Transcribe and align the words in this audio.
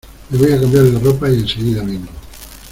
me 0.31 0.37
voy 0.39 0.51
a 0.51 0.59
cambiar 0.59 0.83
de 0.85 0.97
ropa 0.97 1.29
y 1.29 1.41
enseguida 1.41 1.83
vengo. 1.83 2.07